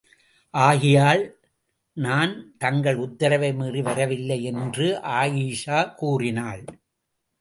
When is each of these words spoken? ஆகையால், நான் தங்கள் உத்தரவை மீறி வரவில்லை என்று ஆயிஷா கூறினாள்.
ஆகையால், 0.53 1.21
நான் 1.97 2.33
தங்கள் 2.57 2.95
உத்தரவை 2.95 3.53
மீறி 3.53 3.81
வரவில்லை 3.81 4.43
என்று 4.43 4.87
ஆயிஷா 5.03 5.95
கூறினாள். 5.95 6.63